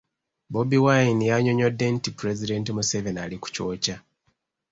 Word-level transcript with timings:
Bobi 0.53 0.77
Wine 0.85 1.23
yannyonnyodde 1.31 1.85
nti 1.95 2.09
Pulezidenti 2.17 2.69
Museveni 2.77 3.19
ali 3.23 3.37
ku 3.41 3.47
kyokya 3.55 3.95